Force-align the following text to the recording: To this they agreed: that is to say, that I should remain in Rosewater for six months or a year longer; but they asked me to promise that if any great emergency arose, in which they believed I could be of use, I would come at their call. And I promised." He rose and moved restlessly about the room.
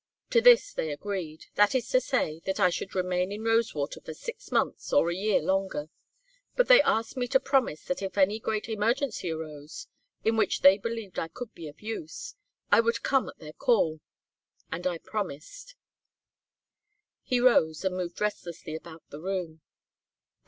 To 0.31 0.41
this 0.41 0.73
they 0.73 0.91
agreed: 0.91 1.45
that 1.53 1.75
is 1.75 1.87
to 1.89 2.01
say, 2.01 2.41
that 2.47 2.59
I 2.59 2.71
should 2.71 2.95
remain 2.95 3.31
in 3.31 3.43
Rosewater 3.43 4.01
for 4.01 4.15
six 4.15 4.51
months 4.51 4.91
or 4.91 5.11
a 5.11 5.15
year 5.15 5.43
longer; 5.43 5.91
but 6.55 6.67
they 6.67 6.81
asked 6.81 7.17
me 7.17 7.27
to 7.27 7.39
promise 7.39 7.85
that 7.85 8.01
if 8.01 8.17
any 8.17 8.39
great 8.39 8.67
emergency 8.67 9.29
arose, 9.29 9.85
in 10.23 10.37
which 10.37 10.61
they 10.61 10.79
believed 10.79 11.19
I 11.19 11.27
could 11.27 11.53
be 11.53 11.67
of 11.67 11.81
use, 11.83 12.33
I 12.71 12.79
would 12.79 13.03
come 13.03 13.29
at 13.29 13.37
their 13.37 13.53
call. 13.53 13.99
And 14.71 14.87
I 14.87 14.97
promised." 14.97 15.75
He 17.21 17.39
rose 17.39 17.85
and 17.85 17.95
moved 17.95 18.19
restlessly 18.19 18.73
about 18.73 19.07
the 19.11 19.21
room. 19.21 19.61